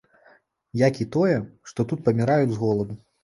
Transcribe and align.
Як 0.87 0.95
і 1.05 1.07
тое, 1.17 1.35
што 1.71 1.87
тут 1.93 2.03
паміраюць 2.09 2.51
з 2.57 2.61
голаду. 2.65 2.93